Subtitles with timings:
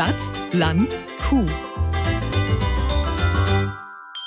[0.00, 0.96] Stadt, Land,
[1.28, 1.44] Kuh.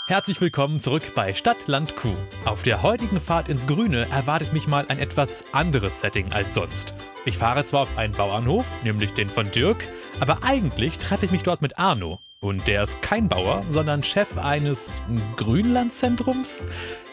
[0.06, 2.14] Herzlich willkommen zurück bei Stadt, Land, Kuh.
[2.46, 6.94] Auf der heutigen Fahrt ins Grüne erwartet mich mal ein etwas anderes Setting als sonst.
[7.26, 9.84] Ich fahre zwar auf einen Bauernhof, nämlich den von Dirk,
[10.20, 12.20] aber eigentlich treffe ich mich dort mit Arno.
[12.40, 15.02] Und der ist kein Bauer, sondern Chef eines
[15.38, 16.66] Grünlandzentrums.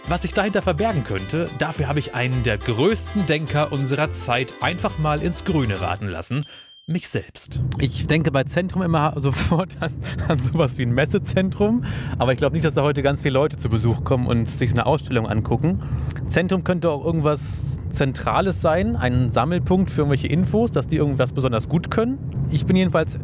[0.07, 4.99] Was sich dahinter verbergen könnte, dafür habe ich einen der größten Denker unserer Zeit einfach
[4.99, 6.45] mal ins Grüne raten lassen.
[6.87, 7.61] Mich selbst.
[7.79, 9.93] Ich denke bei Zentrum immer sofort an,
[10.29, 11.85] an sowas wie ein Messezentrum,
[12.19, 14.73] aber ich glaube nicht, dass da heute ganz viele Leute zu Besuch kommen und sich
[14.73, 15.81] eine Ausstellung angucken.
[16.27, 21.69] Zentrum könnte auch irgendwas Zentrales sein, ein Sammelpunkt für irgendwelche Infos, dass die irgendwas besonders
[21.69, 22.19] gut können.
[22.51, 23.19] Ich bin jedenfalls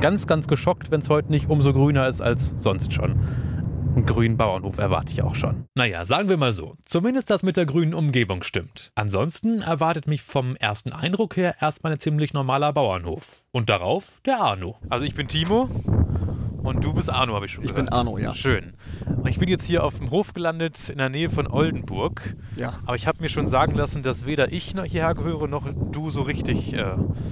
[0.00, 3.16] ganz, ganz geschockt, wenn es heute nicht umso grüner ist als sonst schon.
[3.94, 5.66] Einen grünen Bauernhof erwarte ich auch schon.
[5.74, 6.76] Naja, sagen wir mal so.
[6.86, 8.90] Zumindest das mit der grünen Umgebung stimmt.
[8.94, 13.44] Ansonsten erwartet mich vom ersten Eindruck her erstmal ein ziemlich normaler Bauernhof.
[13.52, 14.76] Und darauf der Arno.
[14.88, 15.68] Also ich bin Timo
[16.62, 17.86] und du bist Arno, habe ich schon Ich gehört.
[17.86, 18.34] bin Arno, ja.
[18.34, 18.74] Schön.
[19.06, 22.34] Und ich bin jetzt hier auf dem Hof gelandet in der Nähe von Oldenburg.
[22.56, 22.74] Ja.
[22.86, 26.10] Aber ich habe mir schon sagen lassen, dass weder ich noch hierher gehöre, noch du
[26.10, 26.74] so richtig.
[26.74, 26.84] Äh,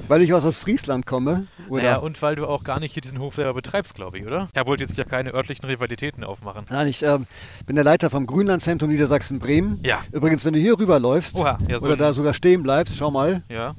[0.09, 1.47] Weil ich aus Friesland komme.
[1.69, 1.83] Oder?
[1.83, 4.49] naja, und weil du auch gar nicht hier diesen Hof selber betreibst, glaube ich, oder?
[4.53, 6.67] Er wollte jetzt ja keine örtlichen Rivalitäten aufmachen.
[6.69, 7.27] Nein, ich ähm,
[7.67, 9.81] bin der Leiter vom Grünlandzentrum Niedersachsen-Bremen.
[9.85, 10.01] Ja.
[10.13, 13.43] Übrigens, wenn du hier rüberläufst Oha, ja, so oder da sogar stehen bleibst, schau mal,
[13.49, 13.75] Ja.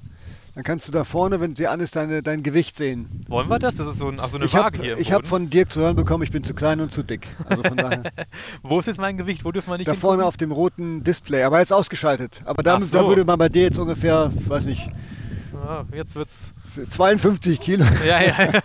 [0.54, 3.26] Dann kannst du da vorne, wenn sie an ist, deine, dein Gewicht sehen.
[3.30, 3.76] Wollen wir das?
[3.76, 4.98] Das ist so, ein, so eine Ich Waage habe hier.
[4.98, 5.28] Im hab Boden.
[5.28, 7.28] von Dirk zu hören bekommen, ich bin zu klein und zu dick.
[7.46, 8.04] Also von daher.
[8.62, 9.46] Wo ist jetzt mein Gewicht?
[9.46, 10.28] Wo dürfen wir nicht da vorne hingucken?
[10.28, 12.42] auf dem roten Display, aber jetzt ausgeschaltet.
[12.46, 12.98] Aber da, so.
[12.98, 14.90] da würde man bei dir jetzt ungefähr, weiß nicht,
[15.68, 16.54] Ah, jetzt wird's.
[16.90, 17.86] 52 Kilo.
[18.06, 18.62] Ja, ja.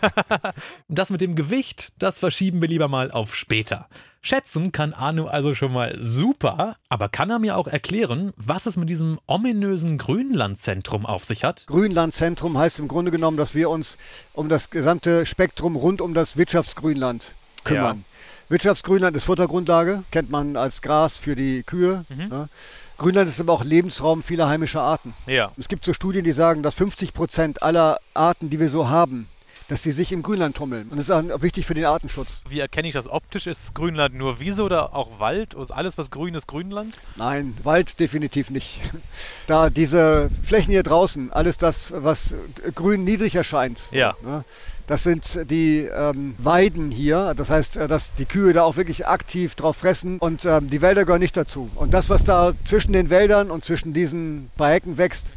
[0.89, 3.89] das mit dem Gewicht, das verschieben wir lieber mal auf später.
[4.23, 8.77] Schätzen kann Arno also schon mal super, aber kann er mir auch erklären, was es
[8.77, 11.65] mit diesem ominösen Grünlandzentrum auf sich hat?
[11.67, 13.99] Grünlandzentrum heißt im Grunde genommen, dass wir uns
[14.33, 18.05] um das gesamte Spektrum rund um das Wirtschaftsgrünland kümmern.
[18.49, 22.05] Wirtschaftsgrünland ist Futtergrundlage, kennt man als Gras für die Kühe.
[22.09, 22.29] Mhm.
[22.29, 22.49] Ne?
[22.99, 25.15] Grünland ist aber auch Lebensraum vieler heimischer Arten.
[25.27, 25.53] Ja.
[25.59, 29.29] Es gibt so Studien, die sagen, dass 50 Prozent aller Arten, die wir so haben,
[29.69, 30.89] dass sie sich im Grünland tummeln.
[30.91, 32.43] Und das ist auch wichtig für den Artenschutz.
[32.49, 33.47] Wie erkenne ich das optisch?
[33.49, 35.55] Ist Grünland nur Wiese oder auch Wald?
[35.55, 36.95] Ist alles, was grün ist, Grünland?
[37.17, 38.79] Nein, Wald definitiv nicht.
[39.49, 42.35] Da diese Flächen hier draußen, alles das, was
[42.75, 44.15] grün niedrig erscheint, Ja.
[44.25, 44.45] ne,
[44.87, 47.35] das sind die ähm, Weiden hier.
[47.37, 50.81] Das heißt, äh, dass die Kühe da auch wirklich aktiv drauf fressen und ähm, die
[50.81, 51.71] Wälder gehören nicht dazu.
[51.75, 55.33] Und das, was da zwischen den Wäldern und zwischen diesen paar Hecken wächst,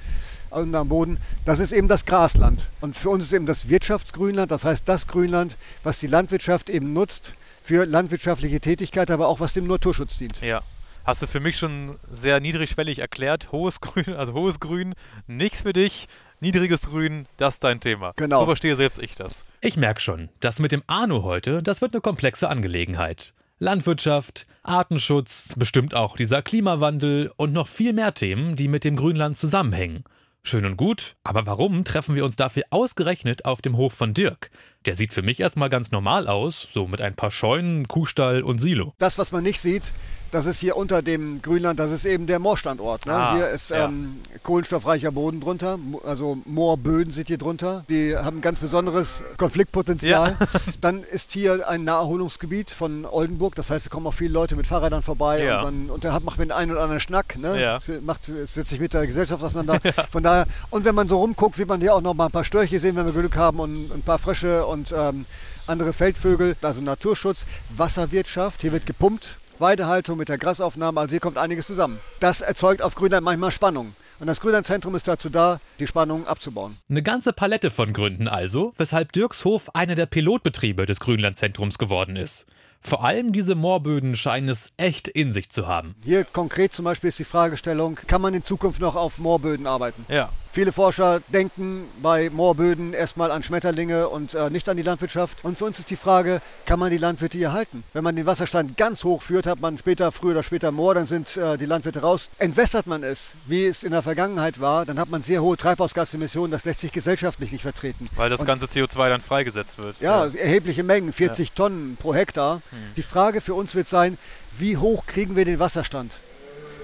[0.51, 2.65] und am Boden, das ist eben das Grasland.
[2.81, 6.93] Und für uns ist eben das Wirtschaftsgrünland, das heißt das Grünland, was die Landwirtschaft eben
[6.93, 10.41] nutzt für landwirtschaftliche Tätigkeit, aber auch was dem Naturschutz dient.
[10.41, 10.61] Ja.
[11.05, 13.51] Hast du für mich schon sehr niedrigschwellig erklärt.
[13.51, 14.93] Hohes Grün, also hohes Grün,
[15.27, 16.07] nichts für dich.
[16.41, 18.13] Niedriges Grün, das ist dein Thema.
[18.16, 18.39] Genau.
[18.39, 19.45] So verstehe selbst ich das.
[19.59, 23.33] Ich merke schon, das mit dem Arno heute, das wird eine komplexe Angelegenheit.
[23.57, 29.38] Landwirtschaft, Artenschutz, bestimmt auch dieser Klimawandel und noch viel mehr Themen, die mit dem Grünland
[29.38, 30.05] zusammenhängen.
[30.41, 34.50] Schön und gut, aber warum treffen wir uns dafür ausgerechnet auf dem Hof von Dirk?
[34.85, 38.59] Der sieht für mich erstmal ganz normal aus, so mit ein paar Scheunen, Kuhstall und
[38.59, 38.94] Silo.
[38.97, 39.91] Das, was man nicht sieht,
[40.31, 43.06] das ist hier unter dem Grünland, das ist eben der Moorstandort.
[43.06, 43.13] Ne?
[43.13, 43.85] Ah, hier ist ja.
[43.85, 47.84] ähm, kohlenstoffreicher Boden drunter, also Moorböden sind hier drunter.
[47.90, 50.38] Die haben ein ganz besonderes Konfliktpotenzial.
[50.81, 54.68] Dann ist hier ein Naherholungsgebiet von Oldenburg, das heißt, es kommen auch viele Leute mit
[54.68, 55.62] Fahrrädern vorbei Ja.
[55.62, 57.59] und, man, und da hat- macht man den einen oder anderen Schnack, ne?
[57.62, 57.79] Ja.
[58.01, 59.79] Macht, setzt sich mit der Gesellschaft auseinander.
[60.12, 62.44] Von daher, und wenn man so rumguckt, wird man hier auch noch mal ein paar
[62.44, 65.25] Störche sehen, wenn wir Glück haben und ein paar Frösche und ähm,
[65.68, 67.45] andere Feldvögel, also Naturschutz,
[67.75, 71.99] Wasserwirtschaft, hier wird gepumpt, Weidehaltung mit der Grasaufnahme, also hier kommt einiges zusammen.
[72.19, 73.93] Das erzeugt auf Grünland manchmal Spannung.
[74.19, 76.77] Und das Grünlandzentrum ist dazu da, die Spannung abzubauen.
[76.89, 82.45] Eine ganze Palette von Gründen also, weshalb Dirkshof einer der Pilotbetriebe des Grünlandzentrums geworden ist.
[82.81, 85.95] Vor allem diese Moorböden scheinen es echt in sich zu haben.
[86.03, 90.05] Hier konkret zum Beispiel ist die Fragestellung, kann man in Zukunft noch auf Moorböden arbeiten?
[90.07, 90.29] Ja.
[90.51, 95.45] Viele Forscher denken bei Moorböden erstmal an Schmetterlinge und äh, nicht an die Landwirtschaft.
[95.45, 97.83] Und für uns ist die Frage, kann man die Landwirte hier halten?
[97.94, 101.06] Wenn man den Wasserstand ganz hoch führt, hat man später, früher oder später Moor, dann
[101.06, 102.31] sind äh, die Landwirte raus.
[102.39, 106.50] Entwässert man es, wie es in der Vergangenheit war, dann hat man sehr hohe Treibhausgasemissionen.
[106.50, 108.07] Das lässt sich gesellschaftlich nicht vertreten.
[108.15, 109.97] Weil das Und- ganze CO2 dann freigesetzt wird.
[110.01, 112.63] Ja, erhebliche Mengen, 40 Tonnen pro Hektar.
[112.97, 114.18] Die Frage für uns wird sein,
[114.57, 116.12] wie hoch kriegen wir den Wasserstand?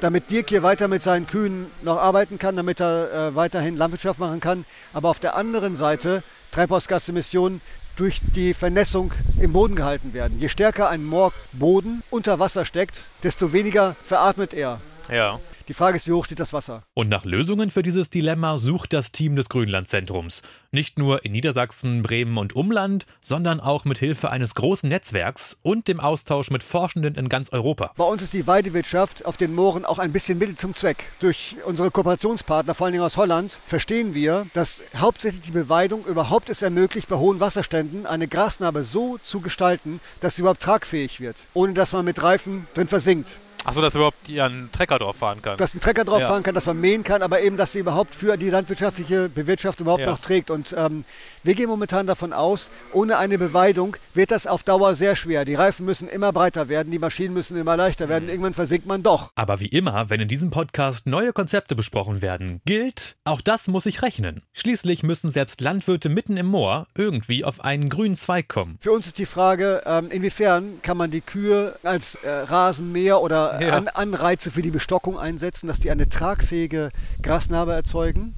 [0.02, 4.20] Damit Dirk hier weiter mit seinen Kühen noch arbeiten kann, damit er äh, weiterhin Landwirtschaft
[4.20, 4.66] machen kann.
[4.94, 7.62] Aber auf der anderen Seite Treibhausgasemissionen
[7.96, 10.40] durch die Vernässung im Boden gehalten werden.
[10.40, 14.80] Je stärker ein Moorboden unter Wasser steckt, desto weniger veratmet er.
[15.10, 15.40] Ja.
[15.68, 16.84] Die Frage ist, wie hoch steht das Wasser?
[16.94, 20.44] Und nach Lösungen für dieses Dilemma sucht das Team des Grünlandzentrums.
[20.72, 25.88] Nicht nur in Niedersachsen, Bremen und Umland, sondern auch mit Hilfe eines großen Netzwerks und
[25.88, 27.94] dem Austausch mit Forschenden in ganz Europa.
[27.98, 30.98] Bei uns ist die Weidewirtschaft auf den Mooren auch ein bisschen Mittel zum Zweck.
[31.20, 36.52] Durch unsere Kooperationspartner, vor allen Dingen aus Holland, verstehen wir, dass hauptsächlich die Beweidung überhaupt
[36.52, 41.38] es ermöglicht, bei hohen Wasserständen eine Grasnarbe so zu gestalten, dass sie überhaupt tragfähig wird,
[41.56, 43.38] ohne dass man mit Reifen drin versinkt.
[43.66, 45.58] Achso, dass überhaupt ja ein Trecker drauf fahren kann.
[45.58, 46.28] Dass ein Trecker drauf Ja.
[46.28, 49.86] fahren kann, dass man mähen kann, aber eben, dass sie überhaupt für die landwirtschaftliche Bewirtschaftung
[49.86, 50.12] überhaupt Ja.
[50.12, 50.52] noch trägt.
[50.52, 51.04] Und ähm,
[51.44, 55.46] wir gehen momentan davon aus, ohne eine Beweidung wird das auf Dauer sehr schwer.
[55.46, 58.10] Die Reifen müssen immer breiter werden, die Maschinen müssen immer leichter Mhm.
[58.10, 58.30] werden.
[58.30, 59.32] Irgendwann versinkt man doch.
[59.36, 63.84] Aber wie immer, wenn in diesem Podcast neue Konzepte besprochen werden, gilt, auch das muss
[63.84, 64.44] sich rechnen.
[64.54, 68.78] Schließlich müssen selbst Landwirte mitten im Moor irgendwie auf einen grünen Zweig kommen.
[68.80, 73.55] Für uns ist die Frage, ähm, inwiefern kann man die Kühe als äh, Rasenmäher oder
[73.60, 73.78] Ja.
[73.78, 76.92] An Anreize für die Bestockung einsetzen, dass die eine tragfähige
[77.22, 78.36] Grasnarbe erzeugen.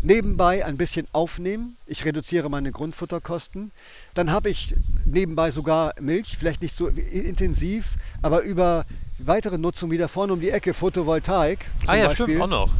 [0.00, 1.76] Nebenbei ein bisschen aufnehmen.
[1.86, 3.72] Ich reduziere meine Grundfutterkosten.
[4.14, 4.74] Dann habe ich
[5.04, 8.84] nebenbei sogar Milch, vielleicht nicht so intensiv, aber über
[9.18, 12.70] weitere Nutzung wieder vorne um die Ecke, Photovoltaik zum ah ja, Beispiel, stimmt, auch noch.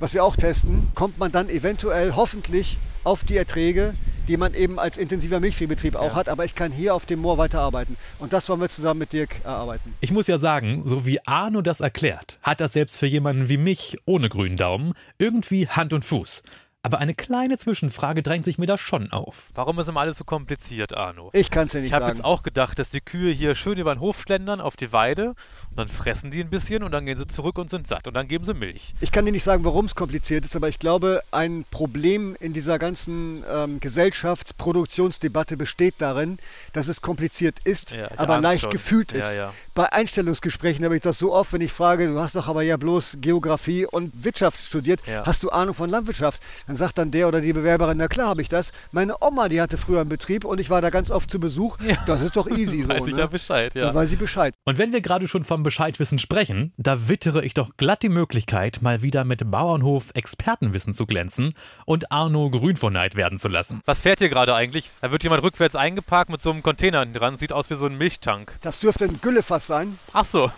[0.00, 3.94] was wir auch testen, kommt man dann eventuell hoffentlich auf die Erträge,
[4.28, 6.28] die man eben als intensiver Milchviehbetrieb auch hat.
[6.28, 7.96] Aber ich kann hier auf dem Moor weiterarbeiten.
[8.18, 9.94] Und das wollen wir zusammen mit Dirk erarbeiten.
[10.00, 13.58] Ich muss ja sagen, so wie Arno das erklärt, hat das selbst für jemanden wie
[13.58, 16.42] mich ohne grünen Daumen irgendwie Hand und Fuß.
[16.86, 19.50] Aber eine kleine Zwischenfrage drängt sich mir da schon auf.
[19.56, 21.30] Warum ist immer alles so kompliziert, Arno?
[21.32, 22.16] Ich kann es dir nicht Ich habe sagen.
[22.18, 25.30] jetzt auch gedacht, dass die Kühe hier schön über den Hof schlendern auf die Weide
[25.70, 28.14] und dann fressen die ein bisschen und dann gehen sie zurück und sind satt und
[28.14, 28.94] dann geben sie Milch.
[29.00, 32.52] Ich kann dir nicht sagen, warum es kompliziert ist, aber ich glaube, ein Problem in
[32.52, 36.38] dieser ganzen ähm, Gesellschaftsproduktionsdebatte besteht darin,
[36.72, 38.70] dass es kompliziert ist, Ja, ich aber leicht schon.
[38.70, 39.36] gefühlt Ja, ist.
[39.36, 39.52] ja.
[39.74, 42.76] Bei Einstellungsgesprächen habe ich das so oft, wenn ich frage, du hast doch aber ja
[42.76, 45.24] bloß Geografie und Wirtschaft studiert, Ja.
[45.26, 46.40] hast du Ahnung von Landwirtschaft?
[46.68, 48.72] Dann sagt dann der oder die Bewerberin, na klar habe ich das.
[48.92, 51.78] Meine Oma, die hatte früher einen Betrieb und ich war da ganz oft zu Besuch.
[52.06, 52.88] Das ist doch easy so.
[52.88, 53.20] Weiß ich ne?
[53.20, 53.86] ja Bescheid, ja.
[53.86, 54.54] Da weiß ich Bescheid.
[54.64, 58.82] Und wenn wir gerade schon vom Bescheidwissen sprechen, da wittere ich doch glatt die Möglichkeit,
[58.82, 61.52] mal wieder mit Bauernhof Expertenwissen zu glänzen
[61.84, 63.80] und Arno grün vor Neid werden zu lassen.
[63.84, 64.90] Was fährt hier gerade eigentlich?
[65.00, 67.36] Da wird jemand rückwärts eingeparkt mit so einem Container dran.
[67.36, 68.52] Sieht aus wie so ein Milchtank.
[68.62, 69.98] Das dürfte ein Güllefass sein.
[70.12, 70.50] Ach so.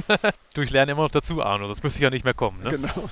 [0.54, 1.68] du, ich lerne immer noch dazu, Arno.
[1.68, 2.70] Das müsste ja nicht mehr kommen, ne?
[2.70, 3.10] Genau.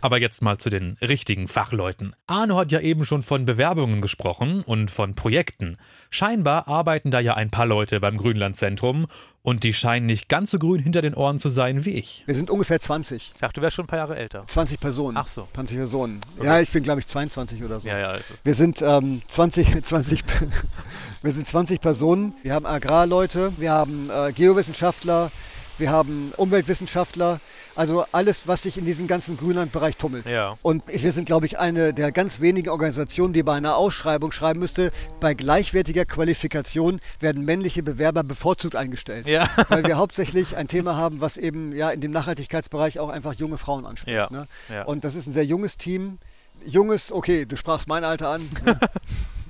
[0.00, 1.91] Aber jetzt mal zu den richtigen Fachleuten.
[2.26, 5.76] Arno hat ja eben schon von Bewerbungen gesprochen und von Projekten.
[6.10, 9.06] Scheinbar arbeiten da ja ein paar Leute beim Grünlandzentrum
[9.42, 12.22] und die scheinen nicht ganz so grün hinter den Ohren zu sein wie ich.
[12.26, 13.32] Wir sind ungefähr 20.
[13.34, 14.44] Ich dachte, du wärst schon ein paar Jahre älter.
[14.46, 15.16] 20 Personen.
[15.16, 15.48] Ach so.
[15.54, 16.20] 20 Personen.
[16.42, 17.88] Ja, ich bin glaube ich 22 oder so.
[17.88, 18.08] Ja, ja.
[18.08, 18.24] Also.
[18.44, 20.24] Wir sind ähm, 20, 20,
[21.22, 22.34] wir sind 20 Personen.
[22.42, 25.30] Wir haben Agrarleute, wir haben äh, Geowissenschaftler,
[25.78, 27.40] wir haben Umweltwissenschaftler.
[27.74, 30.26] Also alles, was sich in diesem ganzen Grünlandbereich tummelt.
[30.26, 30.56] Ja.
[30.62, 34.60] Und wir sind, glaube ich, eine der ganz wenigen Organisationen, die bei einer Ausschreibung schreiben
[34.60, 39.26] müsste, bei gleichwertiger Qualifikation werden männliche Bewerber bevorzugt eingestellt.
[39.26, 39.48] Ja.
[39.68, 43.58] Weil wir hauptsächlich ein Thema haben, was eben ja in dem Nachhaltigkeitsbereich auch einfach junge
[43.58, 44.16] Frauen anspricht.
[44.16, 44.28] Ja.
[44.30, 44.46] Ne?
[44.86, 46.18] Und das ist ein sehr junges Team.
[46.64, 48.48] Junges, okay, du sprachst mein Alter an.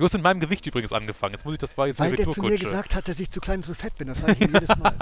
[0.00, 1.34] Du hast mit meinem Gewicht übrigens angefangen.
[1.34, 3.38] Jetzt muss ich das war jetzt Weil der zu mir gesagt hat, dass ich zu
[3.38, 4.08] klein und zu fett bin.
[4.08, 4.94] Das sage ich ihm jedes Mal.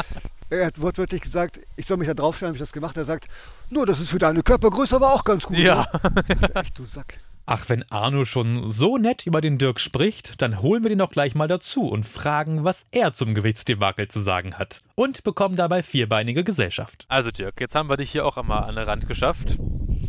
[0.50, 2.96] er hat wortwörtlich gesagt, ich soll mich da draufstellen, habe ich das gemacht.
[2.96, 3.28] Er sagt,
[3.68, 5.56] nur, das ist für deine Körpergröße aber auch ganz gut.
[5.56, 5.86] Ja.
[6.28, 7.18] Ich dachte, Echt, du Sack.
[7.46, 11.10] Ach, wenn Arno schon so nett über den Dirk spricht, dann holen wir den doch
[11.10, 14.82] gleich mal dazu und fragen, was er zum Gewichtsdebakel zu sagen hat.
[14.96, 17.06] Und bekommen dabei vierbeinige Gesellschaft.
[17.06, 19.58] Also Dirk, jetzt haben wir dich hier auch einmal an den Rand geschafft.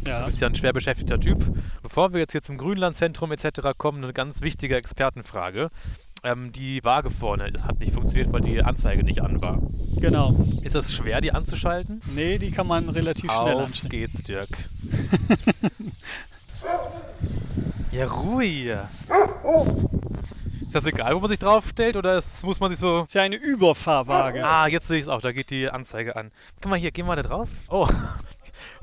[0.04, 0.26] Du Ja.
[0.26, 1.44] bist ja ein schwer beschäftigter Typ.
[1.84, 3.78] Bevor wir jetzt hier zum Grünlandzentrum etc.
[3.78, 5.70] kommen, eine ganz wichtige Expertenfrage.
[6.24, 9.60] Ähm, die Waage vorne das hat nicht funktioniert, weil die Anzeige nicht an war.
[10.00, 10.36] Genau.
[10.62, 12.00] Ist es schwer, die anzuschalten?
[12.14, 13.90] Nee, die kann man relativ schnell Auf anstellen.
[13.90, 14.50] geht's, Dirk.
[17.92, 18.88] ja, Ruhe.
[20.62, 23.04] Ist das egal, wo man sich draufstellt oder ist, muss man sich so...
[23.04, 24.46] ist ja eine Überfahrwaage.
[24.46, 26.32] Ah, jetzt sehe ich es auch, da geht die Anzeige an.
[26.62, 27.50] Guck mal hier, geh mal da drauf.
[27.68, 27.88] Oh,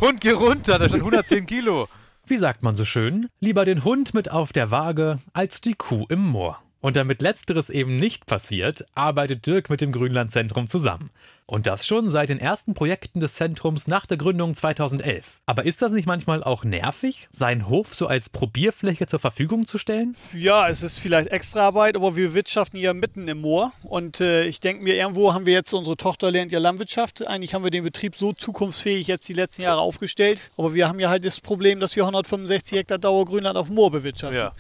[0.01, 1.89] Hund, geh runter, da steht 110 Kilo.
[2.27, 3.29] Wie sagt man so schön?
[3.41, 6.63] Lieber den Hund mit auf der Waage als die Kuh im Moor.
[6.81, 11.11] Und damit letzteres eben nicht passiert, arbeitet Dirk mit dem Grünlandzentrum zusammen.
[11.45, 15.41] Und das schon seit den ersten Projekten des Zentrums nach der Gründung 2011.
[15.47, 19.79] Aber ist das nicht manchmal auch nervig, seinen Hof so als Probierfläche zur Verfügung zu
[19.79, 20.15] stellen?
[20.35, 23.73] Ja, es ist vielleicht Extraarbeit, aber wir wirtschaften ja mitten im Moor.
[23.83, 27.27] Und äh, ich denke mir, irgendwo haben wir jetzt, unsere Tochter lernt ja Landwirtschaft.
[27.27, 30.51] Eigentlich haben wir den Betrieb so zukunftsfähig jetzt die letzten Jahre aufgestellt.
[30.59, 33.91] Aber wir haben ja halt das Problem, dass wir 165 Hektar Dauergrünland auf dem Moor
[33.91, 34.39] bewirtschaften.
[34.39, 34.53] Ja.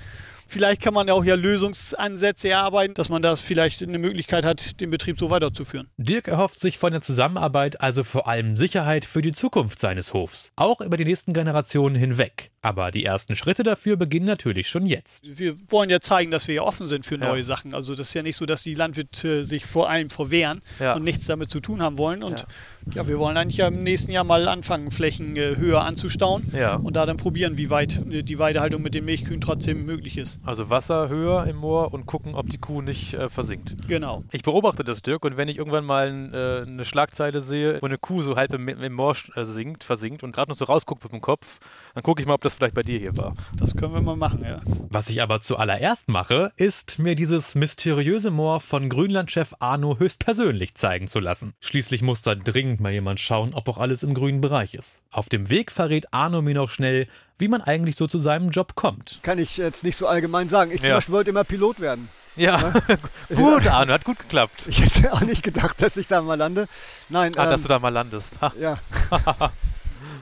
[0.51, 4.81] Vielleicht kann man ja auch ja Lösungsansätze erarbeiten, dass man da vielleicht eine Möglichkeit hat,
[4.81, 5.91] den Betrieb so weiterzuführen.
[5.99, 10.51] Dirk erhofft sich von der Zusammenarbeit also vor allem Sicherheit für die Zukunft seines Hofs,
[10.57, 12.51] auch über die nächsten Generationen hinweg.
[12.61, 15.39] Aber die ersten Schritte dafür beginnen natürlich schon jetzt.
[15.39, 17.29] Wir wollen ja zeigen, dass wir ja offen sind für Ja.
[17.29, 17.73] neue Sachen.
[17.73, 20.95] Also das ist ja nicht so, dass die Landwirte sich vor allem verwehren Ja.
[20.97, 22.23] und nichts damit zu tun haben wollen.
[22.25, 22.47] Und
[22.95, 26.75] ja, wir wollen eigentlich ja im nächsten Jahr mal anfangen, Flächen äh, höher anzustauen Ja.
[26.77, 30.41] und da dann probieren, wie weit äh, die Weidehaltung mit den Milchkühen trotzdem möglich ist.
[30.45, 33.77] Also Wasser höher im Moor und gucken, ob die Kuh nicht äh, versinkt.
[33.87, 34.25] Genau.
[34.33, 37.99] Ich beobachte das, Dirk, und wenn ich irgendwann mal äh, eine Schlagzeile sehe, wo eine
[37.99, 41.21] Kuh so halb im, im Moor sinkt, versinkt und gerade noch so rausguckt mit dem
[41.21, 41.59] Kopf,
[41.99, 43.35] dann gucke ich mal, ob das vielleicht bei dir hier war.
[43.59, 44.61] Das können wir mal machen, ja.
[44.89, 51.09] Was ich aber zuallererst mache, ist mir dieses mysteriöse Moor von Grünlandchef Arno höchstpersönlich zeigen
[51.09, 51.55] zu lassen.
[51.61, 55.03] Schließlich muss da dringend mal jemand schauen, ob auch alles im grünen Bereich ist.
[55.11, 58.77] Auf dem Weg verrät Arno mir noch schnell, wie man eigentlich so zu seinem Job
[58.77, 59.19] kommt.
[59.25, 60.71] Kann ich jetzt nicht so allgemein sagen.
[60.71, 60.95] Ich zum Ja.
[60.95, 62.09] Beispiel wollte immer Pilot werden.
[62.37, 62.73] Ja,
[63.35, 64.67] gut, Arno, hat gut geklappt.
[64.69, 66.69] Ich hätte auch nicht gedacht, dass ich da mal lande.
[67.09, 68.41] Nein, Ah, ähm, dass du da mal landest.
[68.41, 68.53] Ha.
[68.61, 68.79] ja,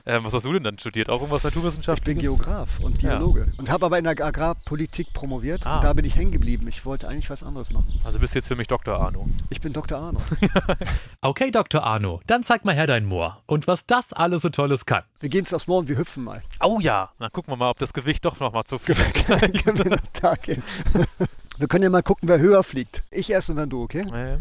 [0.06, 1.09] Ähm, was hast du denn dann studiert?
[1.09, 2.23] Auch irgendwas ich bin Naturwissenschaftliches?
[2.23, 3.18] Geograf und Ja.
[3.18, 5.76] Geologe und habe aber in der Agrarpolitik promoviert Ah.
[5.76, 6.66] und da bin ich hängen geblieben.
[6.68, 8.00] Ich wollte eigentlich was anderes machen.
[8.04, 8.99] Also bist du jetzt für mich Dr.
[9.00, 9.26] Arno.
[9.50, 9.99] Ich bin Dr.
[9.99, 10.21] Arno.
[11.23, 11.83] Okay, Dr.
[11.83, 15.02] Arno, dann zeig mal her dein Moor und was das alles so Tolles kann.
[15.18, 16.42] Wir gehen jetzt aufs Moor und wir hüpfen mal.
[16.61, 19.14] Oh ja, dann gucken wir mal, ob das Gewicht doch noch mal zu viel ist.
[19.64, 20.62] Können wir da gehen?
[21.59, 23.02] Wir können ja mal gucken, wer höher fliegt.
[23.11, 24.02] Ich erst und dann du, okay?
[24.12, 24.38] Äh,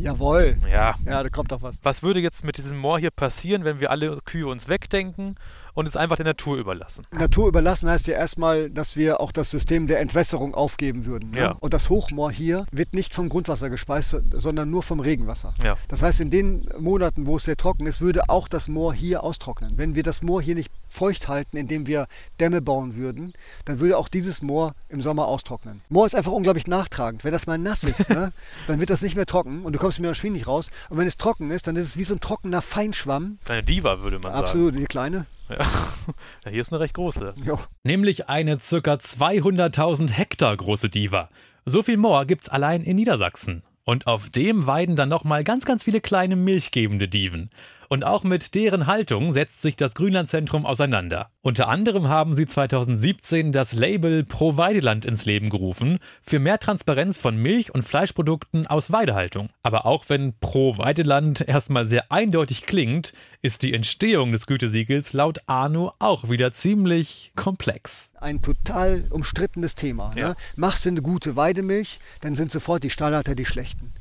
[0.00, 0.56] Jawohl.
[0.70, 0.94] ja.
[1.04, 1.84] Ja, da kommt doch was.
[1.84, 5.34] Was würde jetzt mit diesem Moor hier passieren, wenn wir alle Kühe uns wegdenken
[5.74, 7.06] und es einfach der Natur überlassen?
[7.10, 11.30] Natur überlassen heißt ja erstmal, dass wir auch das System der Entwässerung aufgeben würden.
[11.30, 11.40] Ne?
[11.40, 11.56] Ja.
[11.60, 15.54] Und das Hochmoor hier wird nicht vom Grundwasser gespeist, sondern nur vom Regenwasser.
[15.62, 15.76] Ja.
[15.88, 19.22] Das heißt, in den Monaten, wo es sehr trocken ist, würde auch das Moor hier
[19.22, 19.76] austrocknen.
[19.76, 22.06] Wenn wir das Moor hier nicht feucht halten, indem wir
[22.40, 23.32] Dämme bauen würden,
[23.64, 25.80] dann würde auch dieses Moor im Sommer austrocknen.
[25.88, 27.24] Moor ist einfach unglaublich nachtragend.
[27.24, 28.32] Wenn das mal nass ist, ne,
[28.66, 30.70] dann wird das nicht mehr trocken und du kommst mit der Maschine nicht raus.
[30.88, 33.38] Und wenn es trocken ist, dann ist es wie so ein trockener Feinschwamm.
[33.44, 34.44] Kleine Diva, würde man sagen.
[34.44, 35.26] Absolut, die kleine.
[35.50, 35.56] Ja.
[36.44, 37.34] ja, hier ist eine recht große.
[37.44, 37.58] Jo.
[37.82, 38.94] Nämlich eine ca.
[38.94, 41.28] 200.000 Hektar große Diva.
[41.66, 43.62] So viel Moor gibt's allein in Niedersachsen.
[43.84, 47.50] Und auf dem weiden dann nochmal ganz, ganz viele kleine milchgebende Diven.
[47.92, 51.30] Und auch mit deren Haltung setzt sich das Grünlandzentrum auseinander.
[51.42, 57.18] Unter anderem haben sie 2017 das Label Pro Weideland ins Leben gerufen für mehr Transparenz
[57.18, 59.48] von Milch- und Fleischprodukten aus Weidehaltung.
[59.64, 65.40] Aber auch wenn Pro Weideland erstmal sehr eindeutig klingt, ist die Entstehung des Gütesiegels laut
[65.46, 68.12] Arno auch wieder ziemlich komplex.
[68.20, 70.12] ein total umstrittenes Thema.
[70.14, 70.28] Ja.
[70.28, 70.36] Ne?
[70.54, 73.92] Machst du eine gute Weidemilch, dann sind sofort die Stallhalter die schlechten.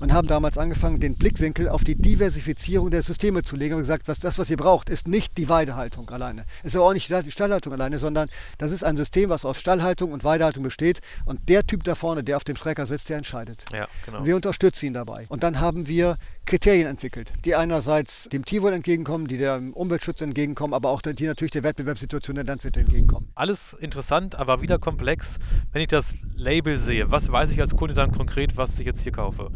[0.00, 4.06] Und haben damals angefangen, den Blickwinkel auf die Diversifizierung der Systeme zu legen und gesagt,
[4.06, 6.44] was das, was ihr braucht, ist nicht die Weidehaltung alleine.
[6.62, 8.28] Ist aber auch nicht die Stallhaltung alleine, sondern
[8.58, 11.00] das ist ein System, was aus Stallhaltung und Weidehaltung besteht.
[11.24, 13.64] Und der Typ da vorne, der auf dem Trecker sitzt, der entscheidet.
[13.72, 14.24] Ja, genau.
[14.24, 15.26] Wir unterstützen ihn dabei.
[15.28, 20.72] Und dann haben wir Kriterien entwickelt, die einerseits dem Tierwohl entgegenkommen, die dem Umweltschutz entgegenkommen,
[20.72, 23.28] aber auch die natürlich der Wettbewerbssituation der Landwirte entgegenkommen.
[23.34, 25.38] Alles interessant, aber wieder komplex.
[25.72, 29.02] Wenn ich das Label sehe, was weiß ich als Kunde dann konkret, was ich jetzt
[29.02, 29.50] hier kaufe?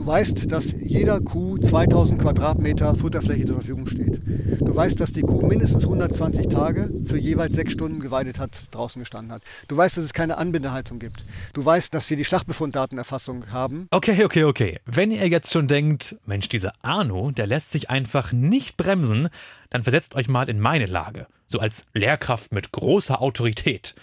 [0.00, 4.18] Du weißt, dass jeder Kuh 2000 Quadratmeter Futterfläche zur Verfügung steht.
[4.58, 8.98] Du weißt, dass die Kuh mindestens 120 Tage für jeweils sechs Stunden geweidet hat, draußen
[8.98, 9.42] gestanden hat.
[9.68, 11.26] Du weißt, dass es keine Anbindehaltung gibt.
[11.52, 13.88] Du weißt, dass wir die Schlachtbefunddatenerfassung haben.
[13.90, 14.80] Okay, okay, okay.
[14.86, 19.28] Wenn ihr jetzt schon denkt, Mensch, dieser Arno, der lässt sich einfach nicht bremsen,
[19.68, 21.26] dann versetzt euch mal in meine Lage.
[21.46, 23.94] So als Lehrkraft mit großer Autorität.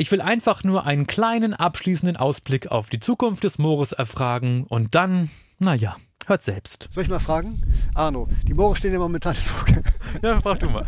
[0.00, 4.94] Ich will einfach nur einen kleinen abschließenden Ausblick auf die Zukunft des Moores erfragen und
[4.94, 5.28] dann,
[5.58, 5.96] naja,
[6.28, 6.88] hört selbst.
[6.90, 7.62] Soll ich mal fragen?
[7.94, 9.74] Arno, die Moore stehen ja momentan im Fokus.
[10.22, 10.86] Ja, frag du mal.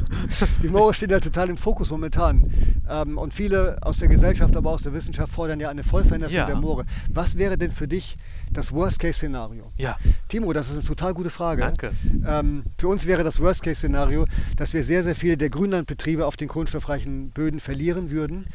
[0.62, 2.50] Die Moore stehen ja total im Fokus momentan.
[2.88, 6.36] Ähm, und viele aus der Gesellschaft, aber auch aus der Wissenschaft fordern ja eine Vollvernetzung
[6.36, 6.46] Ja.
[6.46, 6.84] der Moore.
[7.12, 8.16] Was wäre denn für dich
[8.50, 9.72] das Worst-Case-Szenario?
[9.76, 9.96] Ja,
[10.28, 11.60] Timo, das ist eine total gute Frage.
[11.62, 11.92] Danke.
[12.26, 14.24] Ähm, für uns wäre das Worst-Case-Szenario,
[14.56, 18.46] dass wir sehr, sehr viele der Grünlandbetriebe auf den kohlenstoffreichen Böden verlieren würden.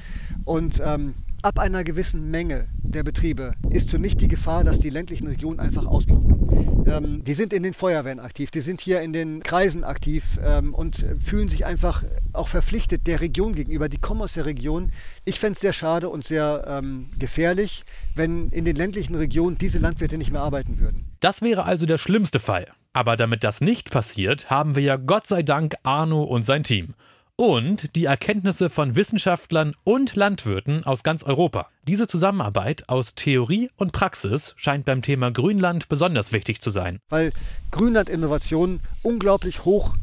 [0.45, 1.13] Und ähm,
[1.43, 5.59] ab einer gewissen Menge der Betriebe ist für mich die Gefahr, dass die ländlichen Regionen
[5.59, 6.74] einfach ausbluten.
[6.85, 10.73] Ähm, die sind in den Feuerwehren aktiv, die sind hier in den Kreisen aktiv ähm,
[10.73, 13.89] und fühlen sich einfach auch verpflichtet der Region gegenüber.
[13.89, 14.91] Die kommen aus der Region.
[15.25, 17.83] Ich fände es sehr schade und sehr ähm, gefährlich,
[18.15, 21.05] wenn in den ländlichen Regionen diese Landwirte nicht mehr arbeiten würden.
[21.19, 22.67] Das wäre also der schlimmste Fall.
[22.93, 26.93] Aber damit das nicht passiert, haben wir ja Gott sei Dank Arno und sein Team.
[27.37, 31.67] Und die Erkenntnisse von Wissenschaftlern und Landwirten aus ganz Europa.
[31.85, 36.99] Diese Zusammenarbeit aus Theorie und Praxis scheint beim Thema Grünland besonders wichtig zu sein.
[37.09, 37.33] weil
[37.71, 39.95] Grünlandinnovationen unglaublich hoch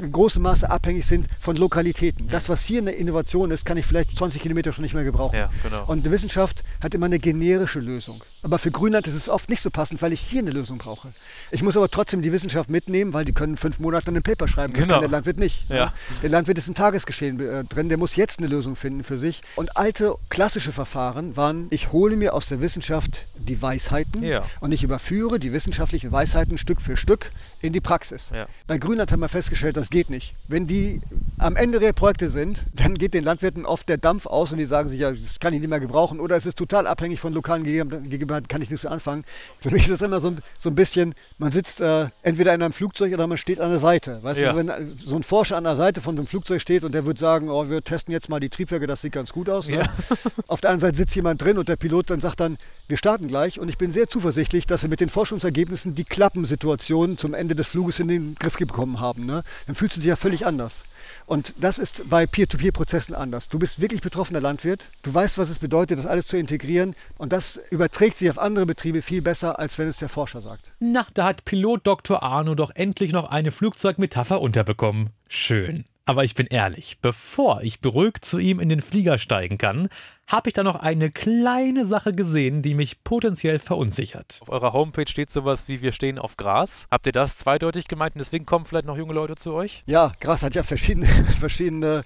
[0.00, 2.28] in großem Maße abhängig sind von Lokalitäten.
[2.28, 5.36] Das, was hier eine Innovation ist, kann ich vielleicht 20 Kilometer schon nicht mehr gebrauchen.
[5.36, 5.84] Ja, genau.
[5.86, 8.22] Und die Wissenschaft hat immer eine generische Lösung.
[8.42, 11.08] Aber für Grünland ist es oft nicht so passend, weil ich hier eine Lösung brauche.
[11.50, 14.72] Ich muss aber trotzdem die Wissenschaft mitnehmen, weil die können fünf Monate ein Paper schreiben.
[14.72, 14.94] Das Genau.
[14.94, 15.68] kann der Landwirt nicht.
[15.68, 15.92] Ja.
[16.22, 19.42] Der Landwirt ist im Tagesgeschehen äh, drin, der muss jetzt eine Lösung finden für sich.
[19.56, 24.22] Und alte klassische Verfahren waren, ich hole mir aus der Wissenschaft die Weisheiten
[24.60, 27.30] und ich überführe die wissenschaftlichen Weisheiten Stück für Stück
[27.60, 28.30] in die Praxis.
[28.66, 30.34] Bei Grünland haben wir festgestellt, das geht nicht.
[30.46, 31.00] Wenn die
[31.38, 34.64] am Ende der Projekte sind, dann geht den Landwirten oft der Dampf aus und die
[34.64, 36.20] sagen sich, ja, das kann ich nicht mehr gebrauchen.
[36.20, 39.24] Oder es ist total abhängig von lokalen Gegeben- Gegebenheiten, kann ich nichts mehr anfangen.
[39.60, 42.62] Für mich ist das immer so, ein- so ein bisschen, man sitzt äh, entweder in
[42.62, 44.20] einem Flugzeug oder man steht an der Seite.
[44.22, 44.52] Weißt Ja.
[44.52, 46.92] du, wenn äh, so ein Forscher an der Seite von so einem Flugzeug steht und
[46.94, 49.68] der wird sagen, oh, wir testen jetzt mal die Triebwerke, das sieht ganz gut aus.
[49.68, 49.82] Ne?
[50.46, 53.26] Auf der anderen Seite sitzt jemand drin und der Pilot dann sagt dann, wir starten
[53.26, 57.56] gleich und ich bin sehr zuversichtlich, dass wir mit den Forschungsergebnissen die Klappensituation zum Ende
[57.56, 59.26] des Fluges in den Griff bekommen haben.
[59.26, 59.42] Ne?
[59.72, 60.84] Dann fühlst du dich ja völlig anders.
[61.24, 63.48] Und das ist bei Peer-to-Peer-Prozessen anders.
[63.48, 67.32] Du bist wirklich betroffener Landwirt, du weißt, was es bedeutet, das alles zu integrieren und
[67.32, 70.72] das überträgt sich auf andere Betriebe viel besser, als wenn es der Forscher sagt.
[70.78, 72.22] Na, da hat Pilot Dr.
[72.22, 75.08] Arno doch endlich noch eine Flugzeugmetapher unterbekommen.
[75.26, 75.86] Schön.
[76.04, 79.88] Aber ich bin ehrlich, bevor ich beruhigt zu ihm in den Flieger steigen kann,
[80.32, 84.38] habe ich da noch eine kleine Sache gesehen, die mich potenziell verunsichert.
[84.40, 86.86] Auf eurer Homepage steht sowas wie wir stehen auf Gras.
[86.90, 89.84] Habt ihr das zweideutig gemeint und deswegen kommen vielleicht noch junge Leute zu euch?
[89.86, 91.06] Ja, Gras hat ja verschiedene,
[91.38, 92.02] verschiedene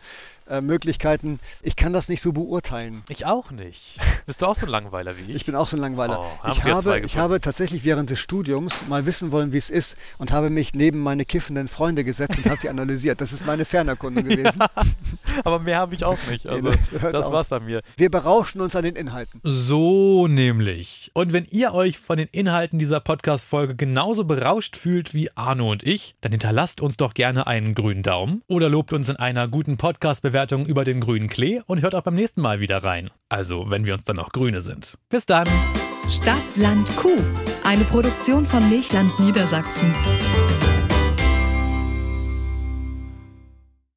[0.49, 1.39] äh, Möglichkeiten.
[1.63, 3.03] Ich kann das nicht so beurteilen.
[3.09, 3.99] Ich auch nicht.
[4.27, 5.37] Bist du auch so ein Langweiler wie ich?
[5.37, 6.21] Ich bin auch so ein Langweiler.
[6.21, 9.59] Oh, haben ich, ja habe, ich habe tatsächlich während des Studiums mal wissen wollen, wie
[9.59, 13.21] es ist und habe mich neben meine kiffenden Freunde gesetzt und habe die analysiert.
[13.21, 14.63] Das ist meine Fernerkundung gewesen.
[15.45, 16.47] Aber mehr habe ich auch nicht.
[16.47, 16.77] Also, Nee,
[17.13, 17.33] das auf.
[17.33, 17.83] war's bei mir.
[17.97, 19.41] Wir berauschen uns an den Inhalten.
[19.43, 21.11] So nämlich.
[21.15, 25.83] Und wenn ihr euch von den Inhalten dieser Podcast-Folge genauso berauscht fühlt wie Arno und
[25.83, 29.77] ich, dann hinterlasst uns doch gerne einen grünen Daumen oder lobt uns in einer guten
[29.77, 30.36] Podcast-Bewertung
[30.67, 33.11] über den grünen Klee und hört auch beim nächsten Mal wieder rein.
[33.29, 34.99] Also, wenn wir uns dann noch Grüne sind.
[35.09, 35.47] Bis dann.
[36.09, 37.19] Stadt, Land, Kuh.
[37.65, 39.93] Eine Produktion von Milchland Niedersachsen.